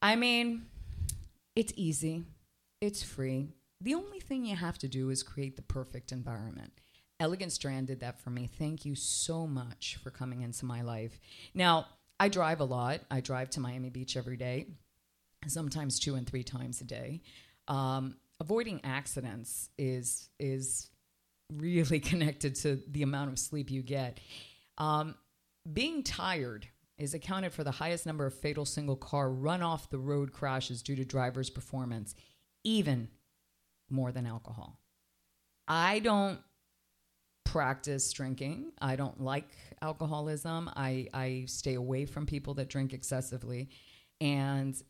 I 0.03 0.17
mean, 0.17 0.67
it's 1.55 1.73
easy, 1.77 2.25
it's 2.81 3.03
free. 3.03 3.49
The 3.81 3.95
only 3.95 4.21
thing 4.21 4.45
you 4.45 4.57
have 4.57 4.79
to 4.79 4.89
do 4.89 5.11
is 5.11 5.23
create 5.23 5.57
the 5.57 5.63
perfect 5.63 6.13
environment. 6.13 6.73
Elegant 7.19 7.53
Strand 7.53 7.87
did 7.87 8.01
that 8.01 8.21
for 8.21 8.31
me. 8.31 8.47
Thank 8.47 8.85
you 8.85 8.95
so 8.95 9.47
much 9.47 9.99
for 10.03 10.11
coming 10.11 10.41
into 10.41 10.65
my 10.65 10.83
life. 10.83 11.19
Now, 11.55 11.87
I 12.19 12.29
drive 12.29 12.61
a 12.61 12.65
lot. 12.65 13.01
I 13.11 13.21
drive 13.21 13.51
to 13.51 13.61
Miami 13.61 13.91
Beach 13.91 14.17
every 14.17 14.37
day, 14.37 14.67
sometimes 15.47 15.99
two 15.99 16.15
and 16.15 16.27
three 16.27 16.43
times 16.43 16.81
a 16.81 16.85
day. 16.85 17.23
Um, 17.69 18.17
avoiding 18.41 18.81
accidents 18.85 19.69
is 19.79 20.29
is 20.39 20.89
really 21.53 22.01
connected 22.11 22.55
to 22.57 22.81
the 22.89 23.03
amount 23.03 23.31
of 23.31 23.39
sleep 23.39 23.71
you 23.71 23.83
get. 23.83 24.19
Um, 24.79 25.15
being 25.71 26.03
tired 26.03 26.67
is 27.01 27.15
accounted 27.15 27.53
for 27.53 27.65
the 27.65 27.71
highest 27.71 28.07
number 28.07 28.27
of 28.27 28.35
fatal 28.35 28.65
single 28.65 28.97
car 28.97 29.31
run 29.31 29.63
off 29.63 29.91
the 29.91 29.99
road 29.99 30.33
crashes 30.33 30.83
due 30.83 30.97
to 30.97 31.05
drivers' 31.05 31.51
performance, 31.51 32.15
even 32.65 33.09
more 33.89 34.13
than 34.13 34.27
alcohol. 34.27 34.79
I 35.67 36.01
don't 36.01 36.41
practice 37.45 38.13
drinking. 38.13 38.73
I 38.81 38.97
don't 38.97 39.21
like 39.21 39.49
alcoholism. 39.83 40.71
I, 40.77 41.09
I 41.13 41.45
stay 41.47 41.75
away 41.75 42.07
from 42.07 42.27
people 42.27 42.55
that 42.55 42.69
drink 42.69 42.93
excessively. 42.93 43.71
And 44.21 44.81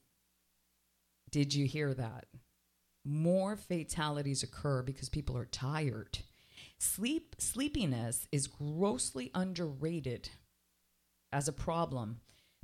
did 1.30 1.54
you 1.54 1.66
hear 1.66 1.94
that? 1.94 2.26
More 3.04 3.56
fatalities 3.56 4.42
occur 4.42 4.82
because 4.82 5.08
people 5.08 5.38
are 5.38 5.46
tired. 5.46 6.18
Sleep 6.78 7.36
sleepiness 7.38 8.26
is 8.32 8.46
grossly 8.46 9.30
underrated 9.34 10.30
as 11.32 11.48
a 11.48 11.52
problem 11.52 12.20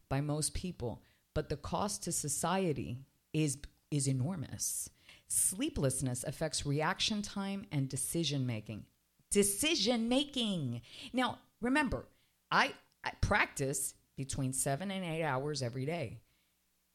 by 0.08 0.20
most 0.20 0.54
people, 0.54 1.02
but 1.34 1.48
the 1.48 1.56
cost 1.56 2.02
to 2.04 2.12
society 2.12 2.98
is 3.32 3.58
is 3.90 4.08
enormous. 4.08 4.90
Sleeplessness 5.28 6.24
affects 6.24 6.66
reaction 6.66 7.22
time 7.22 7.66
and 7.72 7.88
decision 7.88 8.46
making. 8.46 8.84
Decision 9.30 10.08
making. 10.08 10.82
Now, 11.12 11.38
remember, 11.60 12.06
I, 12.50 12.72
I 13.04 13.12
practice 13.20 13.94
between 14.16 14.52
seven 14.52 14.90
and 14.90 15.04
eight 15.04 15.24
hours 15.24 15.62
every 15.62 15.84
day. 15.84 16.20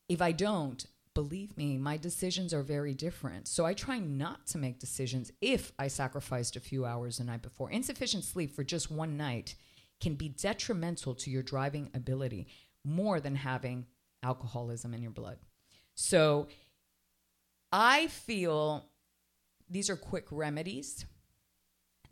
If 0.08 0.22
I 0.22 0.32
don't, 0.32 0.86
believe 1.14 1.58
me, 1.58 1.78
my 1.78 1.98
decisions 1.98 2.54
are 2.54 2.64
very 2.64 2.94
different. 2.94 3.48
So 3.48 3.66
I 3.66 3.74
try 3.74 4.00
not 4.00 4.48
to 4.48 4.58
make 4.58 4.80
decisions 4.80 5.32
if 5.42 5.72
I 5.78 5.88
sacrificed 5.88 6.56
a 6.56 6.62
few 6.62 6.86
hours 6.86 7.18
the 7.18 7.26
night 7.26 7.42
before. 7.42 7.70
Insufficient 7.70 8.24
sleep 8.24 8.56
for 8.56 8.64
just 8.64 8.90
one 8.90 9.18
night 9.18 9.56
can 10.02 10.16
be 10.16 10.30
detrimental 10.30 11.16
to 11.16 11.30
your 11.30 11.44
driving 11.44 11.90
ability 11.94 12.48
more 12.84 13.20
than 13.20 13.36
having 13.36 13.86
alcoholism 14.24 14.94
in 14.94 15.02
your 15.02 15.12
blood. 15.12 15.38
So 15.96 16.48
I 17.72 18.08
feel 18.08 18.86
these 19.70 19.90
are 19.90 19.96
quick 19.96 20.26
remedies 20.32 21.06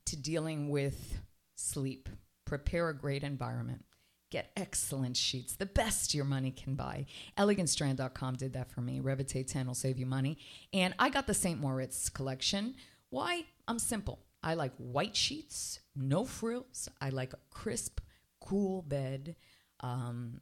to 0.06 0.16
dealing 0.16 0.70
with 0.70 1.20
sleep. 1.56 2.08
Prepare 2.46 2.90
a 2.90 2.98
great 2.98 3.24
environment. 3.24 3.84
Get 4.32 4.52
excellent 4.56 5.18
sheets, 5.18 5.56
the 5.56 5.66
best 5.66 6.14
your 6.14 6.26
money 6.26 6.52
can 6.52 6.76
buy. 6.76 7.08
ElegantStrand.com 7.38 8.36
did 8.36 8.54
that 8.54 8.72
for 8.72 8.82
me. 8.82 9.00
Revitate 9.00 9.48
10 9.48 9.66
will 9.66 9.74
save 9.74 9.98
you 9.98 10.06
money. 10.06 10.38
And 10.72 10.94
I 11.00 11.10
got 11.10 11.26
the 11.26 11.34
St. 11.34 11.60
Moritz 11.60 12.10
collection. 12.10 12.76
Why? 13.10 13.46
I'm 13.68 13.80
simple. 13.80 14.20
I 14.44 14.54
like 14.54 14.74
white 14.78 15.16
sheets, 15.16 15.80
no 16.00 16.26
frills. 16.26 16.90
I 17.02 17.10
like 17.10 17.34
a 17.34 17.40
crisp, 17.50 18.00
cool 18.40 18.82
bed. 18.82 19.36
Um, 19.82 20.42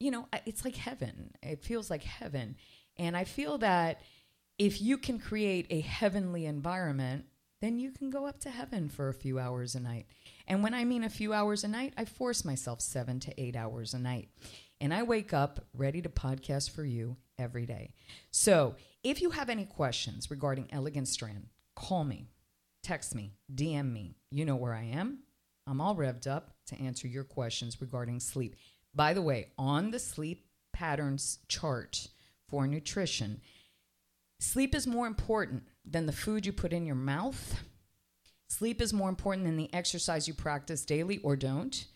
you 0.00 0.10
know, 0.10 0.26
it's 0.46 0.64
like 0.64 0.76
heaven. 0.76 1.32
It 1.42 1.62
feels 1.62 1.90
like 1.90 2.02
heaven. 2.02 2.56
And 2.96 3.16
I 3.16 3.24
feel 3.24 3.58
that 3.58 4.00
if 4.58 4.82
you 4.82 4.98
can 4.98 5.18
create 5.18 5.66
a 5.70 5.80
heavenly 5.80 6.46
environment, 6.46 7.26
then 7.60 7.78
you 7.78 7.92
can 7.92 8.10
go 8.10 8.26
up 8.26 8.40
to 8.40 8.50
heaven 8.50 8.88
for 8.88 9.08
a 9.08 9.14
few 9.14 9.38
hours 9.38 9.74
a 9.76 9.80
night. 9.80 10.06
And 10.48 10.62
when 10.62 10.74
I 10.74 10.84
mean 10.84 11.04
a 11.04 11.08
few 11.08 11.32
hours 11.32 11.62
a 11.62 11.68
night, 11.68 11.94
I 11.96 12.04
force 12.04 12.44
myself 12.44 12.80
seven 12.80 13.20
to 13.20 13.40
eight 13.40 13.54
hours 13.54 13.94
a 13.94 13.98
night. 14.00 14.28
And 14.80 14.92
I 14.92 15.04
wake 15.04 15.32
up 15.32 15.64
ready 15.72 16.02
to 16.02 16.08
podcast 16.08 16.70
for 16.70 16.84
you 16.84 17.16
every 17.38 17.66
day. 17.66 17.92
So 18.32 18.74
if 19.04 19.22
you 19.22 19.30
have 19.30 19.48
any 19.48 19.64
questions 19.64 20.28
regarding 20.28 20.68
Elegant 20.72 21.06
Strand, 21.06 21.46
call 21.76 22.02
me, 22.02 22.31
text 22.82 23.14
me, 23.14 23.32
DM 23.54 23.92
me. 23.92 24.16
You 24.30 24.44
know 24.44 24.56
where 24.56 24.74
I 24.74 24.84
am. 24.84 25.20
I'm 25.66 25.80
all 25.80 25.94
revved 25.94 26.26
up 26.26 26.54
to 26.66 26.80
answer 26.80 27.06
your 27.06 27.24
questions 27.24 27.80
regarding 27.80 28.20
sleep. 28.20 28.56
By 28.94 29.14
the 29.14 29.22
way, 29.22 29.48
on 29.56 29.90
the 29.90 29.98
sleep 29.98 30.46
patterns 30.72 31.38
chart 31.48 32.08
for 32.48 32.66
nutrition, 32.66 33.40
Sleep 34.42 34.74
is 34.74 34.88
more 34.88 35.06
important 35.06 35.62
than 35.84 36.06
the 36.06 36.12
food 36.12 36.44
you 36.44 36.52
put 36.52 36.72
in 36.72 36.84
your 36.84 36.96
mouth. 36.96 37.60
Sleep 38.48 38.82
is 38.82 38.92
more 38.92 39.08
important 39.08 39.46
than 39.46 39.56
the 39.56 39.72
exercise 39.72 40.26
you 40.26 40.34
practice 40.34 40.84
daily 40.84 41.18
or 41.18 41.36
don't. 41.36 41.86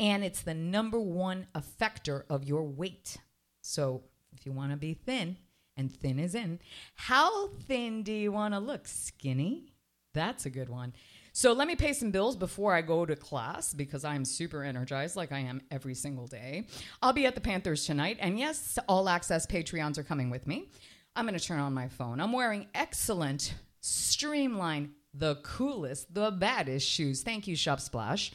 And 0.00 0.24
it's 0.24 0.42
the 0.42 0.54
number 0.54 0.98
one 0.98 1.46
effector 1.54 2.24
of 2.28 2.42
your 2.42 2.64
weight. 2.64 3.16
So 3.60 4.02
if 4.32 4.44
you 4.44 4.50
want 4.50 4.72
to 4.72 4.76
be 4.76 4.94
thin, 4.94 5.36
and 5.76 5.94
thin 5.94 6.18
is 6.18 6.34
in, 6.34 6.58
how 6.96 7.50
thin 7.68 8.02
do 8.02 8.12
you 8.12 8.32
want 8.32 8.54
to 8.54 8.60
look? 8.60 8.88
Skinny? 8.88 9.73
That's 10.14 10.46
a 10.46 10.50
good 10.50 10.70
one. 10.70 10.94
So 11.32 11.52
let 11.52 11.66
me 11.66 11.74
pay 11.74 11.92
some 11.92 12.12
bills 12.12 12.36
before 12.36 12.72
I 12.72 12.80
go 12.80 13.04
to 13.04 13.16
class 13.16 13.74
because 13.74 14.04
I'm 14.04 14.24
super 14.24 14.62
energized 14.62 15.16
like 15.16 15.32
I 15.32 15.40
am 15.40 15.60
every 15.70 15.94
single 15.94 16.28
day. 16.28 16.68
I'll 17.02 17.12
be 17.12 17.26
at 17.26 17.34
the 17.34 17.40
Panthers 17.40 17.84
tonight. 17.84 18.18
And 18.20 18.38
yes, 18.38 18.78
all 18.88 19.08
access 19.08 19.44
Patreons 19.44 19.98
are 19.98 20.04
coming 20.04 20.30
with 20.30 20.46
me. 20.46 20.70
I'm 21.16 21.26
going 21.26 21.38
to 21.38 21.44
turn 21.44 21.58
on 21.58 21.74
my 21.74 21.88
phone. 21.88 22.20
I'm 22.20 22.32
wearing 22.32 22.68
excellent, 22.74 23.54
streamlined, 23.80 24.90
the 25.12 25.36
coolest, 25.42 26.14
the 26.14 26.30
baddest 26.30 26.88
shoes. 26.88 27.22
Thank 27.22 27.48
you, 27.48 27.56
Shop 27.56 27.80
Splash. 27.80 28.32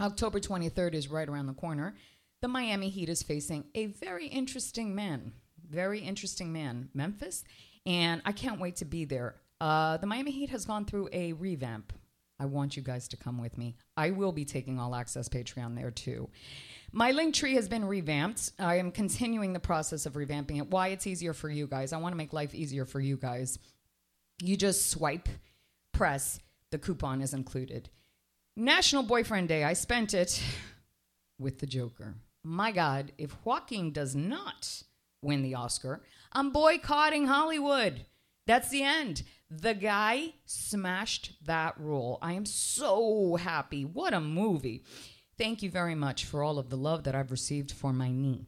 October 0.00 0.40
23rd 0.40 0.94
is 0.94 1.08
right 1.08 1.28
around 1.28 1.46
the 1.46 1.52
corner. 1.52 1.94
The 2.42 2.48
Miami 2.48 2.90
Heat 2.90 3.08
is 3.08 3.22
facing 3.22 3.64
a 3.74 3.86
very 3.86 4.26
interesting 4.26 4.94
man, 4.94 5.32
very 5.68 6.00
interesting 6.00 6.52
man, 6.52 6.90
Memphis, 6.94 7.42
and 7.86 8.22
I 8.24 8.32
can't 8.32 8.60
wait 8.60 8.76
to 8.76 8.84
be 8.84 9.04
there. 9.04 9.36
Uh, 9.64 9.96
the 9.96 10.06
Miami 10.06 10.30
Heat 10.30 10.50
has 10.50 10.66
gone 10.66 10.84
through 10.84 11.08
a 11.10 11.32
revamp. 11.32 11.94
I 12.38 12.44
want 12.44 12.76
you 12.76 12.82
guys 12.82 13.08
to 13.08 13.16
come 13.16 13.38
with 13.38 13.56
me. 13.56 13.76
I 13.96 14.10
will 14.10 14.30
be 14.30 14.44
taking 14.44 14.78
all 14.78 14.94
access 14.94 15.26
Patreon 15.26 15.74
there 15.74 15.90
too. 15.90 16.28
My 16.92 17.12
link 17.12 17.34
tree 17.34 17.54
has 17.54 17.66
been 17.66 17.86
revamped. 17.86 18.52
I 18.58 18.76
am 18.76 18.90
continuing 18.90 19.54
the 19.54 19.60
process 19.60 20.04
of 20.04 20.12
revamping 20.12 20.58
it. 20.58 20.70
Why 20.70 20.88
it's 20.88 21.06
easier 21.06 21.32
for 21.32 21.48
you 21.48 21.66
guys. 21.66 21.94
I 21.94 21.96
want 21.96 22.12
to 22.12 22.18
make 22.18 22.34
life 22.34 22.54
easier 22.54 22.84
for 22.84 23.00
you 23.00 23.16
guys. 23.16 23.58
You 24.42 24.54
just 24.58 24.90
swipe, 24.90 25.30
press, 25.92 26.40
the 26.70 26.78
coupon 26.78 27.22
is 27.22 27.32
included. 27.32 27.88
National 28.56 29.02
Boyfriend 29.02 29.48
Day, 29.48 29.64
I 29.64 29.72
spent 29.72 30.12
it 30.12 30.42
with 31.38 31.60
the 31.60 31.66
Joker. 31.66 32.16
My 32.42 32.70
God, 32.70 33.12
if 33.16 33.34
Joaquin 33.46 33.92
does 33.92 34.14
not 34.14 34.82
win 35.22 35.40
the 35.40 35.54
Oscar, 35.54 36.02
I'm 36.34 36.50
boycotting 36.50 37.28
Hollywood. 37.28 38.04
That's 38.46 38.68
the 38.68 38.82
end. 38.82 39.22
The 39.50 39.74
guy 39.74 40.34
smashed 40.46 41.32
that 41.44 41.78
role. 41.78 42.18
I 42.22 42.32
am 42.32 42.46
so 42.46 43.36
happy. 43.36 43.84
What 43.84 44.14
a 44.14 44.20
movie. 44.20 44.84
Thank 45.36 45.62
you 45.62 45.70
very 45.70 45.94
much 45.94 46.24
for 46.24 46.42
all 46.42 46.58
of 46.58 46.70
the 46.70 46.76
love 46.76 47.04
that 47.04 47.14
I've 47.14 47.30
received 47.30 47.72
for 47.72 47.92
my 47.92 48.10
knee. 48.10 48.46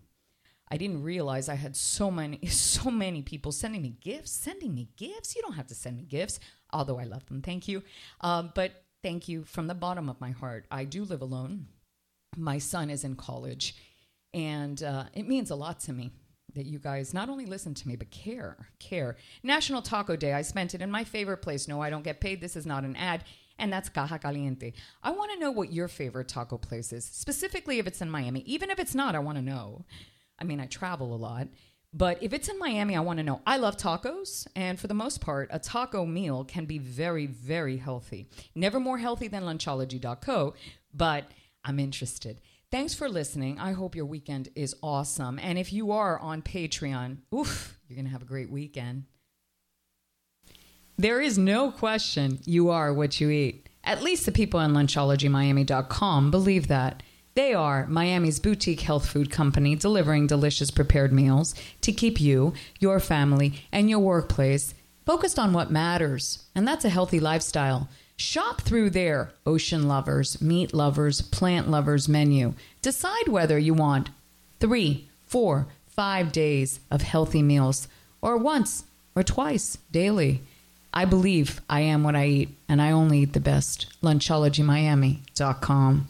I 0.69 0.77
didn't 0.77 1.03
realize 1.03 1.49
I 1.49 1.55
had 1.55 1.77
so 1.77 2.11
many, 2.11 2.45
so 2.47 2.91
many 2.91 3.23
people 3.23 3.53
sending 3.53 3.83
me 3.83 3.97
gifts, 4.01 4.33
sending 4.33 4.75
me 4.75 4.89
gifts. 4.97 5.37
You 5.37 5.43
don't 5.43 5.55
have 5.55 5.69
to 5.69 5.75
send 5.75 5.97
me 5.97 6.05
gifts, 6.05 6.41
although 6.73 6.99
I 6.99 7.05
love 7.05 7.27
them. 7.27 7.43
Thank 7.43 7.69
you. 7.69 7.83
Um, 8.21 8.53
but 8.55 8.73
thank 9.03 9.29
you 9.29 9.45
from 9.45 9.67
the 9.67 9.75
bottom 9.75 10.09
of 10.09 10.21
my 10.21 10.31
heart. 10.31 10.67
I 10.71 10.85
do 10.85 11.05
live 11.05 11.23
alone. 11.23 11.67
My 12.37 12.59
son 12.59 12.91
is 12.91 13.05
in 13.05 13.17
college, 13.17 13.77
and 14.35 14.83
uh, 14.83 15.05
it 15.15 15.27
means 15.27 15.51
a 15.51 15.57
lot 15.57 15.81
to 15.81 15.93
me 15.93 16.13
that 16.57 16.67
you 16.67 16.79
guys 16.79 17.15
not 17.15 17.29
only 17.29 17.47
listen 17.47 17.73
to 17.75 17.89
me, 17.89 17.97
but 17.97 18.11
care. 18.11 18.69
Care. 18.79 19.17
National 19.43 19.81
Taco 19.81 20.17
Day. 20.17 20.33
I 20.33 20.43
spent 20.43 20.75
it 20.75 20.83
in 20.83 20.91
my 20.91 21.05
favorite 21.05 21.39
place. 21.39 21.69
No, 21.69 21.81
I 21.81 21.89
don't 21.89 22.05
get 22.05 22.21
paid. 22.21 22.41
This 22.41 22.57
is 22.57 22.67
not 22.67 22.85
an 22.85 22.97
ad 22.97 23.25
and 23.59 23.73
that's 23.73 23.89
Caja 23.89 24.19
Caliente. 24.19 24.73
I 25.03 25.11
want 25.11 25.33
to 25.33 25.39
know 25.39 25.51
what 25.51 25.73
your 25.73 25.89
favorite 25.89 26.29
taco 26.29 26.59
place 26.59 26.93
is, 26.93 27.05
specifically 27.05 27.79
if 27.79 27.87
it's 27.87 28.03
in 28.03 28.11
Miami. 28.11 28.41
Even 28.41 28.71
if 28.71 28.79
it's 28.79 28.95
not, 28.95 29.15
I 29.15 29.21
want 29.21 29.39
to 29.39 29.43
know. 29.43 29.85
I 30.39 30.45
mean, 30.45 30.61
I 30.61 30.67
travel 30.67 31.15
a 31.15 31.17
lot, 31.17 31.49
but 31.93 32.23
if 32.23 32.33
it's 32.33 32.49
in 32.49 32.59
Miami, 32.59 32.97
I 32.97 33.01
want 33.01 33.19
to 33.19 33.23
know. 33.23 33.41
I 33.47 33.57
love 33.57 33.77
tacos, 33.77 34.47
and 34.55 34.79
for 34.79 34.87
the 34.87 34.95
most 34.95 35.21
part, 35.21 35.49
a 35.51 35.59
taco 35.59 36.05
meal 36.05 36.45
can 36.45 36.67
be 36.67 36.79
very, 36.79 37.27
very 37.27 37.79
healthy. 37.79 38.29
Never 38.55 38.79
more 38.79 38.99
healthy 38.99 39.29
than 39.29 39.45
lunchology.co, 39.45 40.55
but 40.93 41.25
I'm 41.65 41.81
interested. 41.81 42.41
Thanks 42.77 42.93
for 42.93 43.09
listening. 43.09 43.59
I 43.59 43.73
hope 43.73 43.97
your 43.97 44.05
weekend 44.05 44.51
is 44.55 44.77
awesome. 44.83 45.39
And 45.39 45.59
if 45.59 45.73
you 45.73 45.93
are 45.93 46.19
on 46.19 46.43
Patreon, 46.43 47.17
oof, 47.35 47.79
you're 47.89 47.97
going 47.97 48.05
to 48.05 48.13
have 48.13 48.21
a 48.21 48.27
great 48.27 48.51
weekend. 48.51 49.05
There 50.99 51.23
is 51.23 51.39
no 51.39 51.71
question 51.71 52.39
you 52.45 52.69
are 52.69 52.93
what 52.93 53.19
you 53.19 53.31
eat. 53.31 53.71
At 53.83 54.03
least 54.03 54.27
the 54.27 54.31
people 54.31 54.61
on 54.61 54.75
lunchologymiami.com 54.75 56.31
believe 56.31 56.69
that. 56.69 57.03
They 57.35 57.55
are 57.55 57.87
Miami's 57.87 58.41
boutique 58.41 58.83
health 58.83 59.09
food 59.09 59.31
company 59.31 59.75
delivering 59.75 60.27
delicious 60.27 60.71
prepared 60.71 61.15
meals 61.15 61.55
to 61.81 61.93
keep 61.93 62.21
you, 62.21 62.53
your 62.79 63.01
family, 63.01 63.65
and 63.73 63.89
your 63.89 64.01
workplace 64.01 64.75
focused 65.07 65.39
on 65.39 65.55
what 65.55 65.71
matters, 65.71 66.45
and 66.55 66.69
that's 66.69 66.85
a 66.85 66.91
healthy 66.91 67.21
lifestyle. 67.21 67.89
Shop 68.17 68.63
through 68.63 68.91
their 68.91 69.33
ocean 69.45 69.87
lovers, 69.87 70.41
meat 70.41 70.73
lovers, 70.73 71.21
plant 71.21 71.71
lovers 71.71 72.09
menu. 72.09 72.55
Decide 72.81 73.29
whether 73.29 73.59
you 73.59 73.75
want 73.75 74.09
three, 74.59 75.11
four, 75.27 75.67
five 75.87 76.33
days 76.33 76.81
of 76.91 77.03
healthy 77.03 77.43
meals, 77.43 77.89
or 78.23 78.39
once 78.39 78.85
or 79.15 79.23
twice 79.23 79.77
daily. 79.91 80.41
I 80.95 81.05
believe 81.05 81.61
I 81.69 81.81
am 81.81 82.03
what 82.03 82.17
I 82.17 82.27
eat, 82.27 82.49
and 82.69 82.81
I 82.81 82.91
only 82.91 83.19
eat 83.21 83.35
the 83.35 83.41
best. 83.41 83.87
LunchologyMiami.com. 84.03 86.09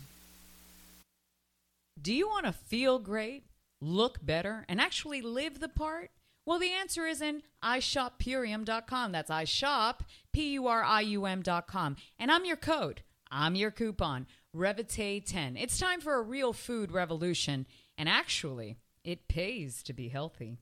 Do 2.00 2.14
you 2.14 2.28
want 2.28 2.46
to 2.46 2.52
feel 2.52 3.00
great, 3.00 3.42
look 3.80 4.24
better, 4.24 4.64
and 4.68 4.80
actually 4.80 5.22
live 5.22 5.58
the 5.58 5.68
part? 5.68 6.12
Well, 6.46 6.61
the 6.61 6.72
answer 6.72 7.04
is 7.06 7.20
in 7.20 7.42
iShopPurium.com. 7.64 9.12
That's 9.12 9.30
iShop, 9.30 10.00
P 10.32 10.52
U 10.52 10.68
R 10.68 10.85
I 10.85 11.00
U 11.00 11.26
M.com. 11.26 11.96
And 12.20 12.30
I'm 12.30 12.44
your 12.44 12.56
code, 12.56 13.02
I'm 13.32 13.56
your 13.56 13.72
coupon, 13.72 14.28
Revite10. 14.54 15.61
It's 15.61 15.78
time 15.78 16.00
for 16.00 16.14
a 16.14 16.22
real 16.22 16.52
food 16.52 16.92
revolution, 16.92 17.66
and 17.98 18.09
actually, 18.09 18.76
it 19.02 19.26
pays 19.26 19.82
to 19.82 19.92
be 19.92 20.09
healthy. 20.09 20.61